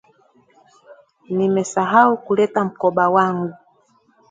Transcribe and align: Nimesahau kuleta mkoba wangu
Nimesahau 1.29 2.17
kuleta 2.23 2.63
mkoba 2.65 3.09
wangu 3.09 3.53